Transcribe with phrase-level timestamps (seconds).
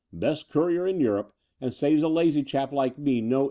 [0.11, 3.39] ''Best courier in Europe, and saves a lazy diap like me no.